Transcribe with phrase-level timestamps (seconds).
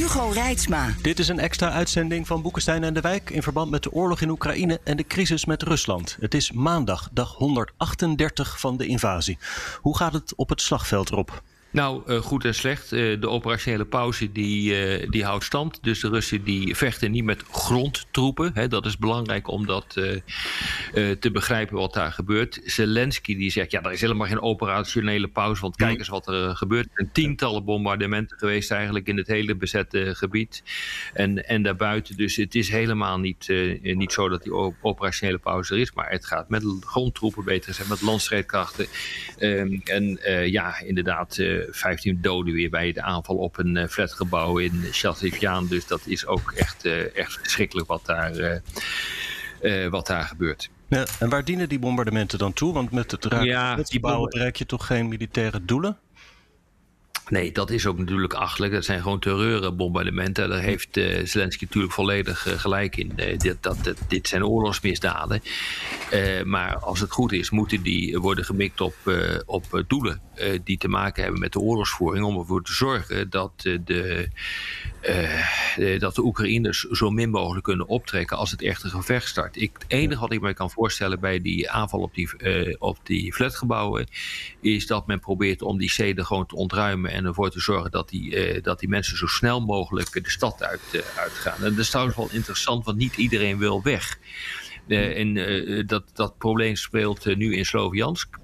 [0.00, 0.94] Hugo Reitsma.
[1.02, 4.20] Dit is een extra uitzending van Boekenstein en de Wijk in verband met de oorlog
[4.20, 6.16] in Oekraïne en de crisis met Rusland.
[6.20, 9.38] Het is maandag, dag 138 van de invasie.
[9.80, 11.42] Hoe gaat het op het slagveld erop?
[11.72, 12.92] Nou, uh, goed en slecht.
[12.92, 15.78] Uh, de operationele pauze die, uh, die houdt stand.
[15.82, 18.50] Dus de Russen die vechten niet met grondtroepen.
[18.54, 18.68] Hè.
[18.68, 19.86] Dat is belangrijk om dat
[21.20, 22.60] te begrijpen wat daar gebeurt.
[22.64, 25.62] Zelensky die zegt, ja, er is helemaal geen operationele pauze.
[25.62, 26.84] Want kijk eens wat er gebeurt.
[26.84, 30.62] Er zijn tientallen bombardementen geweest eigenlijk in het hele bezette gebied.
[31.12, 32.16] En, en daarbuiten.
[32.16, 35.92] Dus het is helemaal niet, niet zo dat die operationele pauze er is.
[35.92, 38.86] Maar het gaat met grondtroepen, beter gezegd, met landstrijdkrachten.
[39.38, 40.18] Ehm, en
[40.50, 41.38] ja, inderdaad
[41.70, 45.66] 15 doden weer bij de aanval op een uh, flatgebouw in Chateauviaan.
[45.66, 48.60] Dus dat is ook echt, uh, echt verschrikkelijk wat daar,
[49.62, 50.70] uh, wat daar gebeurt.
[50.88, 52.72] Ja, en waar dienen die bombardementen dan toe?
[52.72, 55.98] Want met het raken ja, flatgebouwen bereik je toch geen militaire doelen?
[57.30, 58.72] Nee, dat is ook natuurlijk achtelijk.
[58.72, 60.48] Dat zijn gewoon terreurbombardementen.
[60.48, 63.12] Daar heeft uh, Zelensky natuurlijk volledig uh, gelijk in.
[63.16, 65.42] Uh, dit, dat, dit zijn oorlogsmisdaden.
[66.44, 68.94] maar als het goed is, moeten die worden gemikt op,
[69.46, 70.20] op doelen
[70.64, 72.24] die te maken hebben met de oorlogsvoering.
[72.24, 73.52] Om ervoor te zorgen dat,
[73.84, 74.28] de,
[75.98, 79.56] dat de Oekraïners zo min mogelijk kunnen optrekken als het echte gevecht start.
[79.56, 82.30] Ik, het enige wat ik me kan voorstellen bij die aanval op die,
[82.80, 84.06] op die flatgebouwen.
[84.60, 88.08] is dat men probeert om die steden gewoon te ontruimen en ervoor te zorgen dat
[88.08, 91.64] die, dat die mensen zo snel mogelijk de stad uit, uitgaan.
[91.64, 94.18] En dat is trouwens wel interessant, want niet iedereen wil weg.
[94.86, 98.38] Uh, en dat, dat probleem speelt nu in Sloviansk.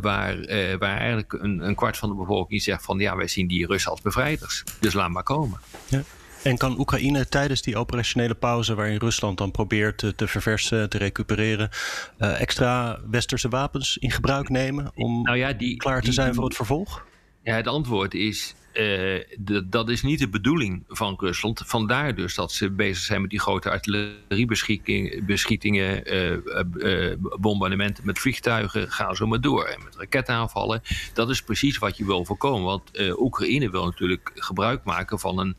[0.00, 0.36] Waar,
[0.78, 3.90] waar eigenlijk een, een, kwart van de bevolking zegt van ja, wij zien die Russen
[3.90, 4.64] als bevrijders.
[4.80, 5.60] Dus laat maar komen.
[5.88, 6.02] Ja.
[6.42, 10.98] En kan Oekraïne tijdens die operationele pauze, waarin Rusland dan probeert te, te verversen, te
[10.98, 11.70] recupereren,
[12.18, 16.44] extra westerse wapens in gebruik nemen om nou ja, die, klaar te die, zijn voor
[16.44, 17.06] het vervolg?
[17.42, 19.20] Ja, het antwoord is, uh,
[19.64, 21.62] dat is niet de bedoeling van Rusland.
[21.66, 26.36] Vandaar dus dat ze bezig zijn met die grote artilleriebeschietingen, uh,
[26.76, 29.64] uh, bombardementen met vliegtuigen, gaan zo maar door.
[29.64, 30.82] En met raketaanvallen.
[31.14, 32.64] Dat is precies wat je wil voorkomen.
[32.64, 32.82] Want
[33.18, 35.56] Oekraïne wil natuurlijk gebruik maken van een,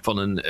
[0.00, 0.44] van een,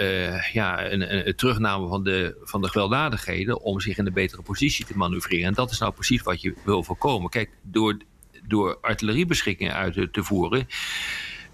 [0.53, 4.85] ja, een, een, terugname van de, van de gewelddadigheden om zich in een betere positie
[4.85, 5.47] te manoeuvreren.
[5.47, 7.31] En dat is nou precies wat je wil voorkomen.
[7.31, 7.97] Kijk, door
[8.47, 10.67] door artilleriebeschikkingen uit te voeren.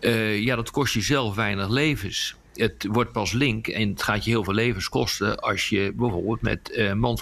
[0.00, 2.36] Uh, ja, dat kost je zelf weinig levens.
[2.54, 6.42] Het wordt pas link en het gaat je heel veel levens kosten als je bijvoorbeeld
[6.42, 7.18] met man,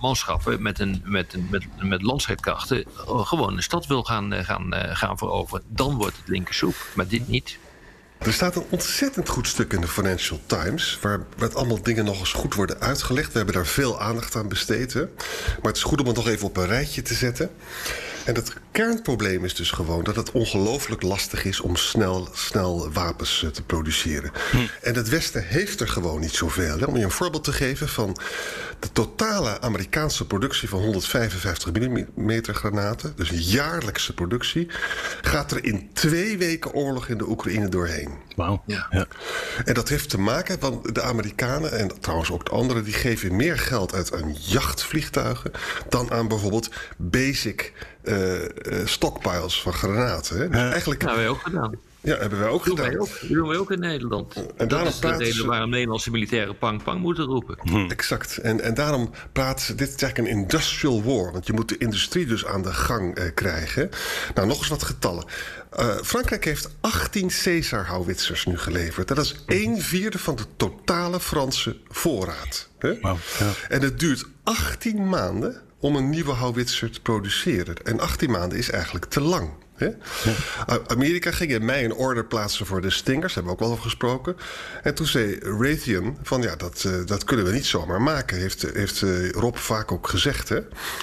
[0.00, 4.74] manschappen, met, een, met, een, met, met landstrijdkrachten, uh, gewoon een stad wil gaan, gaan,
[4.74, 5.64] gaan veroveren.
[5.68, 7.58] Dan wordt het linkersoep, maar dit niet.
[8.18, 10.98] Er staat een ontzettend goed stuk in de Financial Times.
[11.00, 13.32] Waar met allemaal dingen nog eens goed worden uitgelegd.
[13.32, 14.92] We hebben daar veel aandacht aan besteed.
[14.92, 15.00] Hè?
[15.46, 17.50] Maar het is goed om het nog even op een rijtje te zetten.
[18.26, 23.42] En het kernprobleem is dus gewoon dat het ongelooflijk lastig is om snel, snel wapens
[23.42, 24.30] eh, te produceren.
[24.50, 24.56] Hm.
[24.82, 26.78] En het Westen heeft er gewoon niet zoveel.
[26.78, 26.84] Hè?
[26.84, 28.16] Om je een voorbeeld te geven van
[28.78, 34.66] de totale Amerikaanse productie van 155 mm granaten, dus jaarlijkse productie,
[35.20, 38.10] gaat er in twee weken oorlog in de Oekraïne doorheen.
[38.36, 38.62] Wauw.
[38.66, 38.86] Ja.
[38.90, 39.06] ja.
[39.64, 43.36] En dat heeft te maken, want de Amerikanen en trouwens ook de anderen, die geven
[43.36, 45.50] meer geld uit aan jachtvliegtuigen
[45.88, 47.72] dan aan bijvoorbeeld basic
[48.84, 50.38] stockpiles van granaten.
[50.38, 50.48] Hè?
[50.48, 51.02] Dus eigenlijk...
[51.02, 51.78] Nou, wij ook gedaan.
[52.06, 52.90] Ja, hebben wij ook dat gedaan.
[52.90, 54.34] Wij ook, dat doen wij ook in Nederland.
[54.56, 55.46] En dat is de reden ze...
[55.46, 57.58] waarom Nederlandse militairen pang pang moeten roepen.
[57.62, 57.90] Hm.
[57.90, 58.36] Exact.
[58.36, 59.74] En, en daarom praten ze...
[59.74, 61.32] Dit is eigenlijk een industrial war.
[61.32, 63.90] Want je moet de industrie dus aan de gang eh, krijgen.
[64.34, 65.24] Nou, nog eens wat getallen.
[65.78, 69.08] Uh, Frankrijk heeft 18 Caesar-houwitsers nu geleverd.
[69.08, 72.68] Dat is een vierde van de totale Franse voorraad.
[72.78, 73.00] Hè?
[73.00, 73.50] Wow, ja.
[73.68, 77.76] En het duurt 18 maanden om een nieuwe houwitser te produceren.
[77.84, 79.50] En 18 maanden is eigenlijk te lang.
[79.78, 79.92] Ja.
[80.86, 83.84] Amerika ging in mei een order plaatsen voor de Stingers, hebben we ook wel over
[83.84, 84.36] gesproken.
[84.82, 88.62] En toen zei Raytheon van ja, dat, uh, dat kunnen we niet zomaar maken, heeft,
[88.72, 90.48] heeft uh, Rob vaak ook gezegd.
[90.48, 90.60] Hè?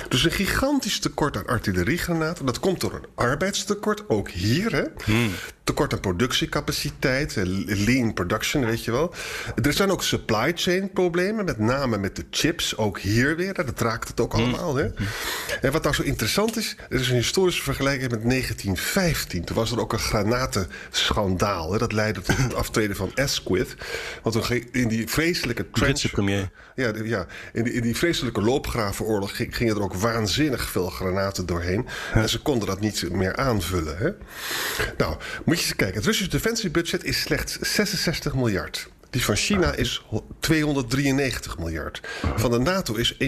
[0.09, 2.45] Dus een gigantisch tekort aan artilleriegranaten.
[2.45, 4.71] Dat komt door een arbeidstekort, ook hier.
[4.71, 4.83] Hè?
[5.03, 5.31] Hmm.
[5.63, 9.13] Tekort aan productiecapaciteit, lean production, weet je wel.
[9.62, 13.54] Er zijn ook supply chain problemen, met name met de chips, ook hier weer.
[13.54, 14.75] Dat raakt het ook allemaal.
[14.75, 14.88] Hè?
[15.62, 19.44] En wat nou zo interessant is, er is een historische vergelijking met 1915.
[19.44, 21.71] Toen was er ook een granatenschandaal.
[21.71, 21.77] Hè?
[21.77, 23.75] Dat leidde tot het aftreden van Asquith.
[24.21, 26.12] Want in die vreselijke trench...
[26.12, 26.50] premier.
[26.75, 31.88] Ja, ja in, die, in die vreselijke loopgravenoorlog gingen er ook waanzinnig veel granaten doorheen.
[32.13, 33.98] En ze konden dat niet meer aanvullen.
[33.98, 34.10] Hè?
[34.98, 35.18] Nou,
[35.53, 35.97] moet je eens kijken.
[35.97, 38.89] Het Russische defensiebudget is slechts 66 miljard.
[39.09, 40.05] Die van China is
[40.39, 42.00] 293 miljard.
[42.35, 43.19] Van de NATO is 1,1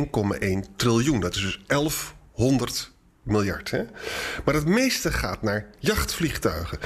[0.76, 1.20] triljoen.
[1.20, 2.92] Dat is dus 1100
[3.24, 3.72] miljard.
[3.72, 3.84] Hè?
[4.46, 6.80] Maar het meeste gaat naar jachtvliegtuigen.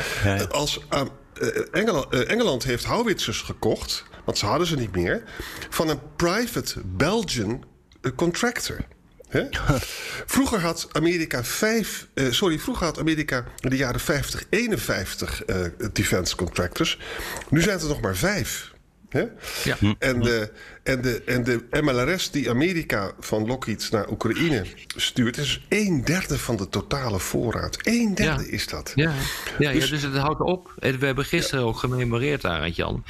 [0.49, 1.01] Als uh,
[1.71, 5.23] Engeland, uh, Engeland heeft howitzers gekocht, want ze hadden ze niet meer,
[5.69, 7.63] van een private Belgian
[8.15, 8.77] contractor.
[10.25, 15.55] Vroeger had Amerika vijf, uh, sorry, vroeger had Amerika in de jaren 50 51 uh,
[15.93, 16.99] defense contractors.
[17.49, 18.73] Nu zijn het er nog maar vijf.
[19.63, 19.77] Ja.
[19.99, 20.51] En, de,
[20.83, 24.65] en, de, en de MLRS die Amerika van Lockheed naar Oekraïne
[24.95, 27.77] stuurt, is een derde van de totale voorraad.
[27.81, 28.91] Een derde is dat.
[28.95, 29.13] Ja,
[29.59, 30.73] ja, dus, ja, dus het houdt op.
[30.75, 33.03] We hebben gisteren ook gememoreerd daar, Jan.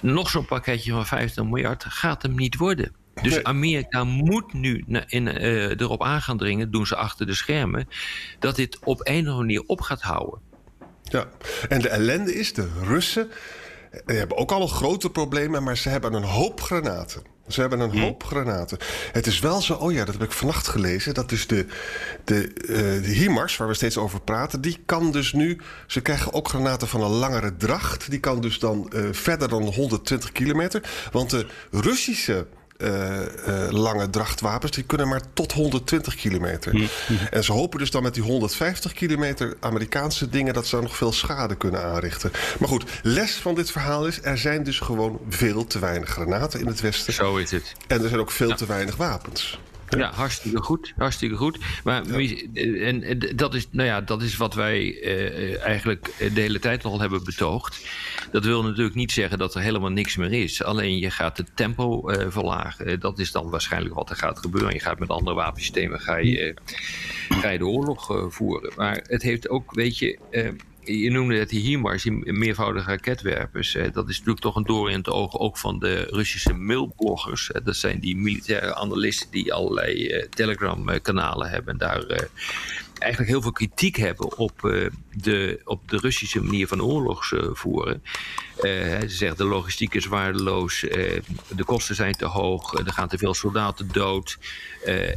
[0.00, 2.92] Nog zo'n pakketje van 50 miljard gaat hem niet worden.
[3.22, 7.88] Dus Amerika moet nu in, uh, erop aan gaan dringen, doen ze achter de schermen,
[8.38, 10.40] dat dit op een of andere manier op gaat houden.
[11.02, 11.28] Ja,
[11.68, 13.30] en de ellende is, de Russen
[14.06, 17.22] die hebben ook al grote problemen, maar ze hebben een hoop granaten.
[17.48, 17.98] Ze hebben een hm.
[17.98, 18.78] hoop granaten.
[19.12, 21.14] Het is wel zo, oh ja, dat heb ik vannacht gelezen.
[21.14, 21.66] Dat dus de,
[22.24, 25.60] de, uh, de HIMARS, waar we steeds over praten, die kan dus nu.
[25.86, 28.10] Ze krijgen ook granaten van een langere dracht.
[28.10, 30.82] Die kan dus dan uh, verder dan 120 kilometer.
[31.12, 32.46] Want de Russische
[32.78, 36.72] uh, lange drachtwapens, die kunnen maar tot 120 kilometer.
[36.72, 36.86] Hm.
[37.30, 40.96] En ze hopen dus dan met die 150 kilometer Amerikaanse dingen dat ze dan nog
[40.96, 42.30] veel schade kunnen aanrichten.
[42.58, 46.60] Maar goed, les van dit verhaal is: er zijn dus gewoon veel te weinig granaten
[46.60, 47.12] in het Westen.
[47.12, 47.72] Zo is het.
[47.86, 49.58] En er zijn ook veel te weinig wapens.
[49.96, 50.92] Ja, hartstikke goed.
[50.96, 51.58] Hartstikke goed.
[51.84, 56.58] Maar en, en, dat, is, nou ja, dat is wat wij eh, eigenlijk de hele
[56.58, 57.86] tijd al hebben betoogd.
[58.30, 60.62] Dat wil natuurlijk niet zeggen dat er helemaal niks meer is.
[60.62, 63.00] Alleen je gaat het tempo uh, verlagen.
[63.00, 64.72] Dat is dan waarschijnlijk wat er gaat gebeuren.
[64.72, 66.54] Je gaat met andere wapensystemen ga je,
[67.28, 68.72] ga je de oorlog voeren.
[68.76, 70.18] Maar het heeft ook, weet je
[70.88, 73.72] je noemde het HIMARS, die meervoudige raketwerpers.
[73.72, 77.50] dat is natuurlijk toch een door in het oog ook van de Russische mailbloggers.
[77.64, 81.72] dat zijn die militaire analisten die allerlei uh, Telegram-kanalen hebben.
[81.72, 82.16] En daar uh,
[82.98, 88.02] eigenlijk heel veel kritiek hebben op, uh, de, op de Russische manier van oorlogs voeren.
[88.62, 93.34] ze zeggen de logistiek is waardeloos, de kosten zijn te hoog, er gaan te veel
[93.34, 94.38] soldaten dood.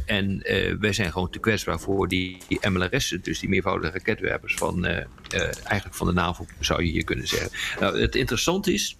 [0.06, 0.42] en
[0.80, 5.94] wij zijn gewoon te kwetsbaar voor die, die MLRS'en, dus die meervoudige raketwerpers van, eigenlijk
[5.94, 7.50] van de NAVO, zou je hier kunnen zeggen.
[7.80, 8.96] Nou, het interessante is.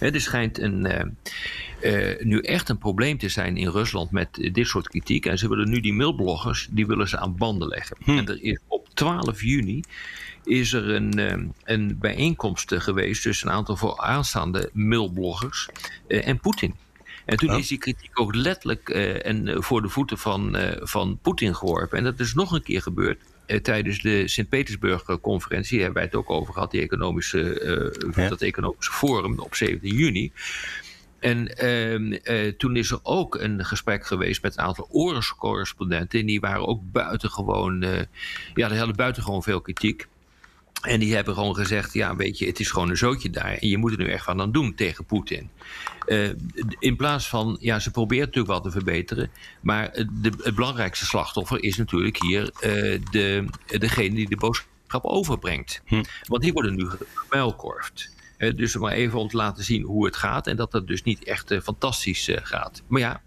[0.00, 0.86] Er schijnt een,
[1.82, 5.26] uh, nu echt een probleem te zijn in Rusland met dit soort kritiek.
[5.26, 7.96] En ze willen nu die mailbloggers, die willen ze aan banden leggen.
[8.04, 8.10] Hm.
[8.10, 9.82] En er is op 12 juni
[10.44, 15.68] is er een, uh, een bijeenkomst geweest tussen een aantal vooraanstaande mailbloggers
[16.06, 16.74] en Poetin.
[17.24, 21.98] En toen is die kritiek ook letterlijk en voor de voeten van, van Poetin geworpen.
[21.98, 23.20] En dat is nog een keer gebeurd
[23.62, 28.28] tijdens de Sint-Petersburg-conferentie, hebben wij het ook over gehad, die economische, ja.
[28.28, 30.32] dat economische forum op 17 juni.
[31.24, 36.20] En ehm, eh, toen is er ook een gesprek geweest met een aantal oorlogscorrespondenten.
[36.20, 37.80] En die waren ook buitengewoon,
[38.54, 40.06] ja, die hadden buitengewoon veel kritiek.
[40.84, 43.54] En die hebben gewoon gezegd: ja, weet je, het is gewoon een zootje daar.
[43.54, 45.50] En je moet er nu echt wat aan doen tegen Poetin.
[46.06, 46.28] Uh,
[46.78, 49.30] in plaats van, ja, ze proberen natuurlijk wel te verbeteren.
[49.60, 55.82] Maar de, het belangrijkste slachtoffer is natuurlijk hier uh, de, degene die de boodschap overbrengt.
[55.84, 56.02] Hm.
[56.22, 58.12] Want die worden nu gemuilkorfd.
[58.38, 60.46] Uh, dus maar even om te laten zien hoe het gaat.
[60.46, 62.82] En dat het dus niet echt uh, fantastisch uh, gaat.
[62.86, 63.22] Maar ja,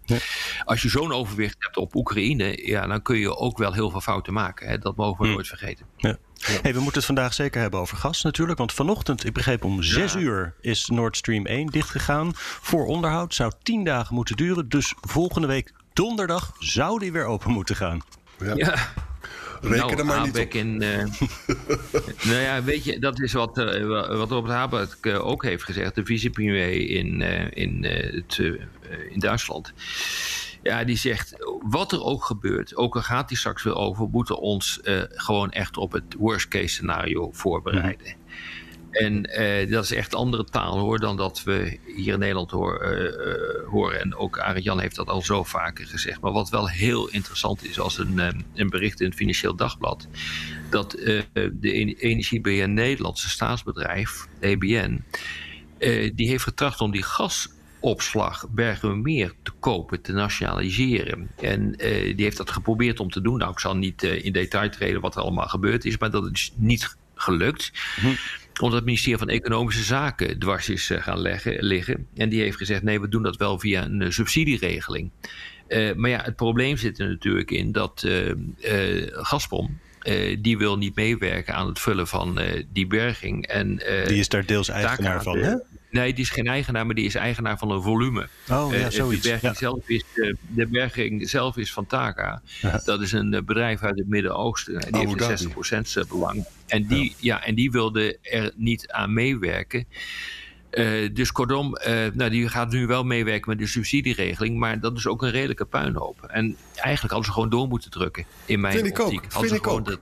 [0.63, 4.01] als je zo'n overwicht hebt op Oekraïne, ja, dan kun je ook wel heel veel
[4.01, 4.67] fouten maken.
[4.67, 4.77] Hè?
[4.77, 5.33] Dat mogen we hm.
[5.33, 5.85] nooit vergeten.
[5.97, 6.17] Ja.
[6.47, 8.57] Hey, we moeten het vandaag zeker hebben over gas natuurlijk.
[8.57, 12.31] Want vanochtend, ik begreep om 6 uur, is Nord Stream 1 dichtgegaan.
[12.35, 14.69] Voor onderhoud zou 10 dagen moeten duren.
[14.69, 18.01] Dus volgende week donderdag zou die weer open moeten gaan.
[18.39, 18.53] ja.
[18.55, 18.75] ja.
[19.61, 20.53] Reken nou, er maar niet op.
[20.53, 20.97] In, uh,
[22.29, 25.95] nou ja, weet je, dat is wat, uh, wat Robert Habeck uh, ook heeft gezegd,
[25.95, 28.37] de vicepremier in, in, het,
[29.09, 29.73] in Duitsland.
[30.63, 31.35] Ja, die zegt,
[31.69, 35.77] wat er ook gebeurt, ook al gaat die straks weer over, moeten ons gewoon echt
[35.77, 38.15] op het worst case scenario voorbereiden.
[38.91, 39.21] En
[39.69, 42.99] dat is echt andere taal hoor dan dat we hier in Nederland hoor,
[43.69, 43.99] horen.
[44.01, 46.21] En ook Arend Jan heeft dat al zo vaker gezegd.
[46.21, 50.07] Maar wat wel heel interessant is als een, een bericht in het Financieel Dagblad.
[50.69, 55.03] Dat de Energiebeheer Nederlandse staatsbedrijf, EBN,
[56.15, 57.49] die heeft getracht om die gas
[57.87, 61.29] opslag Bergenmeer te kopen, te nationaliseren.
[61.41, 63.37] En uh, die heeft dat geprobeerd om te doen.
[63.37, 66.29] Nou, ik zal niet uh, in detail treden wat er allemaal gebeurd is, maar dat
[66.33, 67.71] is niet gelukt.
[67.95, 68.07] Hm.
[68.59, 72.07] Omdat het ministerie van Economische Zaken dwars is uh, gaan leggen, liggen.
[72.15, 75.11] En die heeft gezegd: nee, we doen dat wel via een subsidieregeling.
[75.95, 78.07] maar ja, het probleem zit er natuurlijk in dat
[79.11, 79.79] Gazprom.
[80.39, 82.39] die wil niet meewerken aan het vullen van
[82.73, 83.47] die berging.
[83.47, 83.75] En,
[84.07, 85.55] die is daar deels eigenaar van, hè?
[85.89, 88.27] Nee, die is geen eigenaar, maar die is eigenaar van een volume.
[88.49, 89.21] Oh, ja, uh, zoiets.
[89.21, 90.03] De berging, zelf is,
[90.47, 92.41] de berging zelf is van Taka.
[92.61, 92.81] Ja.
[92.85, 94.79] Dat is een uh, bedrijf uit het Midden-Oosten.
[94.91, 96.45] Die oh, heeft een 60% belang.
[96.67, 97.35] En die, ja.
[97.35, 97.43] ja.
[97.45, 99.87] en die wilde er niet aan meewerken.
[101.13, 101.77] dus kortom,
[102.13, 104.57] nou, die gaat nu wel meewerken met de subsidieregeling.
[104.57, 106.21] Maar dat is ook een redelijke puinhoop.
[106.21, 108.25] En eigenlijk hadden ze gewoon door moeten drukken.
[108.45, 109.23] In mijn Vind optiek.
[109.23, 109.41] ik ook.
[109.41, 109.85] Vind ik ook.
[109.85, 109.99] Dat,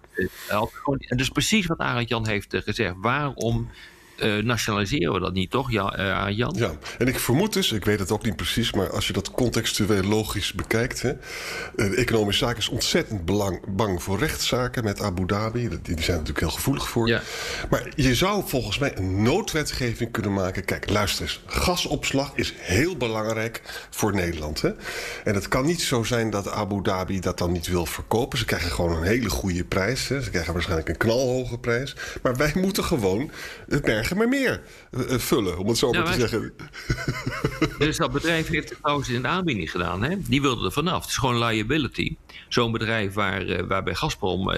[0.47, 2.93] gewoon, en dus precies wat Arend Jan heeft gezegd.
[2.97, 3.69] Waarom
[4.17, 6.55] uh, nationaliseren we dat niet, toch, ja, uh, Jan?
[6.57, 9.31] Ja, en ik vermoed dus, ik weet het ook niet precies, maar als je dat
[9.31, 11.13] contextueel logisch bekijkt, hè,
[11.75, 15.69] de economische zaak is ontzettend belang, bang voor rechtszaken met Abu Dhabi.
[15.69, 17.07] Die, die zijn natuurlijk heel gevoelig voor.
[17.07, 17.21] Ja.
[17.69, 20.65] Maar je zou volgens mij een noodwetgeving kunnen maken.
[20.65, 24.61] Kijk, luister eens, gasopslag is heel belangrijk voor Nederland.
[24.61, 24.71] Hè?
[25.23, 28.37] En het kan niet zo zijn dat Abu Dhabi dat dan niet wil verkopen.
[28.37, 30.07] Ze krijgen gewoon een hele goede prijs.
[30.07, 30.21] Hè?
[30.21, 31.95] Ze krijgen waarschijnlijk een knalhoge prijs.
[32.21, 33.31] Maar wij moeten gewoon
[33.69, 36.53] het merk maar meer uh, vullen, om het zo maar te zeggen.
[37.77, 40.03] Dus dat bedrijf heeft het trouwens in de aanbieding gedaan.
[40.03, 40.15] Hè?
[40.19, 41.01] Die wilde er vanaf.
[41.01, 42.15] Het is gewoon liability.
[42.49, 44.57] Zo'n bedrijf waar, uh, waarbij Gazprom uh,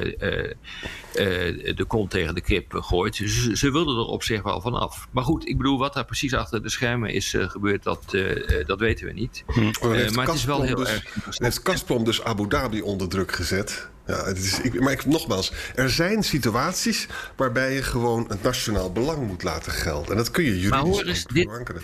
[1.14, 3.16] de kont tegen de krip gooit.
[3.16, 5.08] Ze, ze wilden er op zich wel vanaf.
[5.12, 8.18] Maar goed, ik bedoel, wat daar precies achter de schermen is gebeurd, dat,
[8.66, 9.44] dat weten we niet.
[9.48, 9.72] Hm.
[10.16, 11.16] maar het is wel heel dus, erg.
[11.30, 13.90] Heeft Gazprom dus Abu Dhabi onder druk gezet?
[14.08, 18.92] Ja, het is, ik, maar ik, nogmaals, er zijn situaties waarbij je gewoon het nationaal
[18.92, 20.12] belang moet laten gelden.
[20.12, 21.82] En dat kun je juridisch verankeren.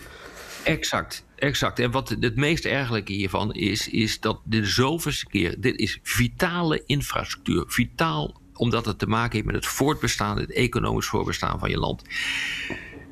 [0.64, 1.80] Exact, exact.
[1.80, 6.84] En wat het meest ergelijke hiervan is, is dat dit zoveelste keer, dit is vitale
[6.86, 7.64] infrastructuur.
[7.68, 12.02] Vitaal omdat het te maken heeft met het voortbestaan, het economisch voortbestaan van je land.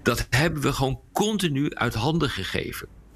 [0.04, 2.88] Dat hebben we gewoon continu uit handen gegeven.
[3.12, 3.14] 80%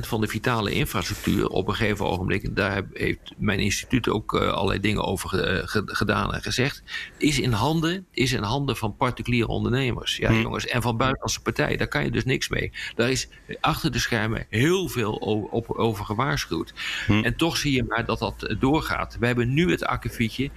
[0.00, 4.80] van de vitale infrastructuur op een gegeven ogenblik, daar heeft mijn instituut ook uh, allerlei
[4.80, 6.82] dingen over uh, gedaan en gezegd,
[7.18, 10.16] is in handen, is in handen van particuliere ondernemers.
[10.16, 10.40] Ja, hmm.
[10.40, 12.72] jongens, en van buitenlandse partijen, daar kan je dus niks mee.
[12.94, 13.28] Daar is
[13.60, 15.12] achter de schermen heel veel
[15.50, 16.72] op, over gewaarschuwd.
[17.06, 17.24] Hmm.
[17.24, 19.16] En toch zie je maar dat dat doorgaat.
[19.20, 20.50] We hebben nu het akkefietje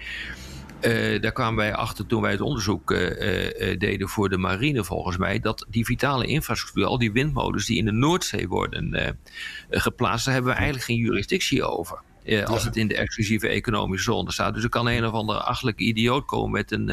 [0.86, 4.84] uh, daar kwamen wij achter toen wij het onderzoek uh, uh, deden voor de marine,
[4.84, 9.18] volgens mij, dat die vitale infrastructuur, al die windmolens die in de Noordzee worden
[9.70, 12.02] geplaatst, daar hebben we eigenlijk geen jurisdictie over.
[12.46, 14.54] Als het in de exclusieve economische zone staat.
[14.54, 16.90] Dus er kan een of andere achtelijke idioot komen met een,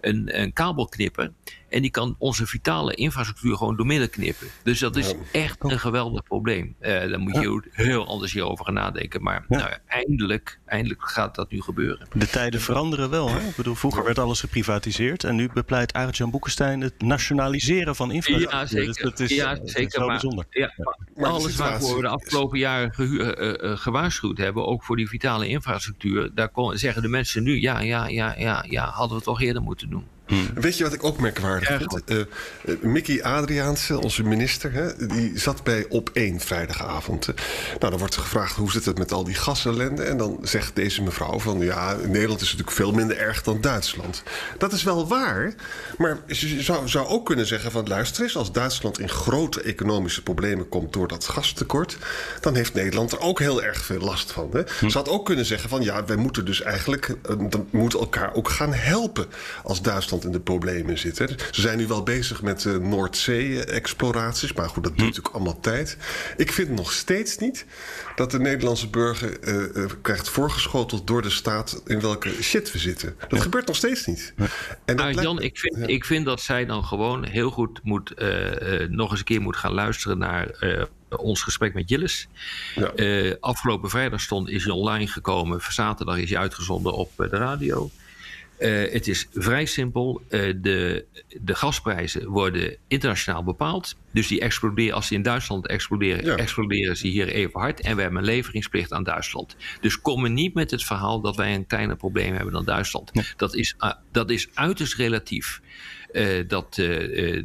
[0.00, 1.32] een, een kabelknipper.
[1.68, 4.46] En die kan onze vitale infrastructuur gewoon doormidden knippen.
[4.62, 6.76] Dus dat is echt een geweldig probleem.
[6.80, 9.22] Uh, daar moet je heel anders hierover gaan nadenken.
[9.22, 12.08] Maar nou, eindelijk, eindelijk gaat dat nu gebeuren.
[12.12, 13.28] De tijden veranderen wel.
[13.28, 13.48] Hè?
[13.48, 15.24] Ik bedoel, vroeger werd alles geprivatiseerd.
[15.24, 18.58] En nu bepleit Arend-Jan Boekenstein het nationaliseren van infrastructuur.
[18.60, 18.86] Ja, zeker.
[18.86, 19.98] Dus dat is, ja, zeker.
[19.98, 20.46] maar, bijzonder.
[20.50, 20.72] Ja,
[21.14, 25.08] maar alles waarvoor we de afgelopen jaren ge uh, uh, gewaarschuwd hebben, ook voor die
[25.08, 29.40] vitale infrastructuur, daar zeggen de mensen nu, ja, ja, ja, ja, ja, hadden we toch
[29.40, 30.04] eerder moeten doen.
[30.28, 30.48] Hmm.
[30.54, 32.02] Weet je wat ik ook merkwaardig vind?
[32.06, 32.22] Uh,
[32.80, 37.26] Mickey Adriaanse, onze minister, hè, die zat bij op één vrijdagavond.
[37.26, 40.02] Nou, dan wordt er gevraagd hoe zit het met al die gasellende.
[40.02, 44.22] En dan zegt deze mevrouw van ja, Nederland is natuurlijk veel minder erg dan Duitsland.
[44.58, 45.54] Dat is wel waar,
[45.98, 50.22] maar je zou, zou ook kunnen zeggen van luister eens, als Duitsland in grote economische
[50.22, 51.96] problemen komt door dat gastekort,
[52.40, 54.48] dan heeft Nederland er ook heel erg veel last van.
[54.52, 54.62] Hè?
[54.78, 54.88] Hm.
[54.88, 57.14] Ze had ook kunnen zeggen van ja, wij moeten dus eigenlijk,
[57.48, 59.26] dan moeten elkaar ook gaan helpen
[59.62, 61.18] als Duitsland in de problemen zit.
[61.18, 61.26] Hè.
[61.26, 64.52] Ze zijn nu wel bezig met uh, Noordzee-exploraties.
[64.52, 65.06] Maar goed, dat duurt hm.
[65.06, 65.96] natuurlijk allemaal tijd.
[66.36, 67.66] Ik vind nog steeds niet
[68.16, 73.16] dat de Nederlandse burger uh, krijgt voorgeschoteld door de staat in welke shit we zitten.
[73.28, 74.32] Dat gebeurt nog steeds niet.
[74.84, 78.14] En dat nou, Jan, ik vind, ik vind dat zij dan gewoon heel goed moet,
[78.88, 80.48] nog eens een keer moet gaan luisteren naar
[81.16, 82.28] ons gesprek met Jillis.
[82.74, 82.92] Ja.
[82.96, 85.60] Uh, afgelopen vrijdag stond, is hij online gekomen.
[85.68, 87.90] Zaterdag is hij uitgezonden op de radio.
[88.60, 90.22] Uh, het is vrij simpel.
[90.30, 91.04] Uh, de,
[91.40, 93.96] de gasprijzen worden internationaal bepaald.
[94.12, 96.36] Dus die exploderen, als ze in Duitsland exploderen, ja.
[96.36, 97.80] exploderen ze hier even hard.
[97.80, 99.56] En we hebben een leveringsplicht aan Duitsland.
[99.80, 103.10] Dus kom niet met het verhaal dat wij een kleiner probleem hebben dan Duitsland.
[103.36, 105.60] Dat, is, uh, dat is uiterst relatief.
[106.46, 106.80] Dat,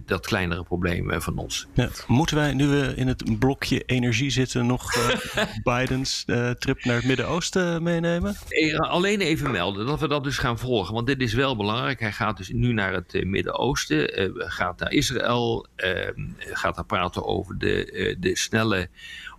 [0.05, 1.67] dat kleinere probleem van ons.
[1.74, 1.89] Ja.
[2.08, 4.93] Moeten wij, nu we in het blokje energie zitten, nog
[5.63, 6.24] Bidens
[6.60, 8.36] trip naar het Midden-Oosten meenemen?
[8.77, 10.93] Alleen even melden dat we dat dus gaan volgen.
[10.93, 12.00] Want dit is wel belangrijk.
[12.00, 15.67] Hij gaat dus nu naar het Midden-Oosten, gaat naar Israël,
[16.38, 18.89] gaat daar praten over de, de snelle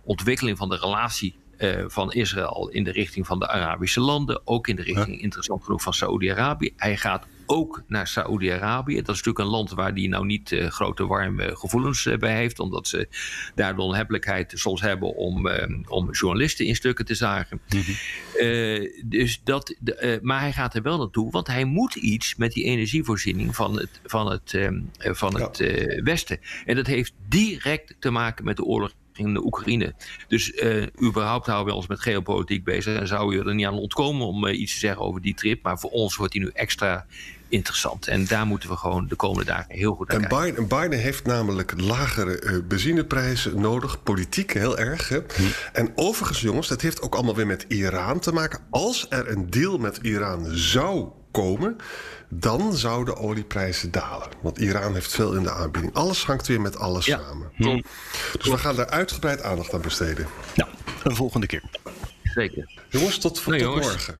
[0.03, 4.41] ontwikkeling van de relatie uh, van Israël in de richting van de Arabische landen.
[4.47, 6.73] Ook in de richting, interessant genoeg, van Saoedi-Arabië.
[6.75, 8.95] Hij gaat ook naar Saoedi-Arabië.
[8.95, 12.35] Dat is natuurlijk een land waar hij nou niet uh, grote warme gevoelens uh, bij
[12.35, 12.59] heeft.
[12.59, 13.07] Omdat ze
[13.55, 15.49] daar de onhebbelijkheid soms hebben om,
[15.87, 17.61] om journalisten in stukken te zagen.
[17.69, 19.09] Mm -hmm.
[19.09, 19.75] dus dat,
[20.21, 24.01] maar hij gaat er wel naartoe, want hij moet iets met die energievoorziening van het,
[24.03, 24.59] van het,
[24.97, 26.01] van het ja.
[26.03, 26.39] Westen.
[26.65, 29.93] En dat heeft direct te maken met de oorlog in de Oekraïne.
[30.27, 32.99] Dus uh, überhaupt houden we ons met geopolitiek bezig.
[32.99, 35.63] En zou je er niet aan ontkomen om uh, iets te zeggen over die trip.
[35.63, 37.05] Maar voor ons wordt die nu extra
[37.49, 38.07] interessant.
[38.07, 40.51] En daar moeten we gewoon de komende dagen heel goed naar en kijken.
[40.51, 44.03] Biden, Biden heeft namelijk lagere uh, benzineprijzen nodig.
[44.03, 45.09] Politiek heel erg.
[45.09, 45.19] Hè?
[45.35, 45.41] Hm.
[45.73, 48.59] En overigens, jongens, dat heeft ook allemaal weer met Iran te maken.
[48.69, 51.75] Als er een deal met Iran zou komen
[52.29, 54.27] dan zouden olieprijzen dalen.
[54.41, 55.93] Want Iran heeft veel in de aanbieding.
[55.93, 57.19] Alles hangt weer met alles ja.
[57.19, 57.51] samen.
[57.55, 57.81] Hm.
[58.37, 60.27] Dus we gaan daar uitgebreid aandacht aan besteden.
[60.53, 60.67] Ja,
[61.03, 61.63] een volgende keer.
[62.23, 62.83] Zeker.
[62.89, 63.87] Jongens, tot, nee, tot jongens.
[63.87, 64.19] morgen.